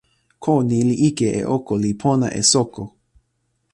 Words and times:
ko 0.43 0.53
ni 0.67 0.79
li 0.87 0.95
ike 1.09 1.27
e 1.41 1.43
oko 1.55 1.73
li 1.81 1.91
pona 2.01 2.27
e 2.39 2.41
soko. 2.51 2.83